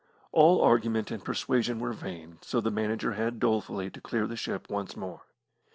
[0.31, 4.67] All argument and persuasion were vain, so the manager had dolefully to clear the ship
[4.67, 5.21] once more.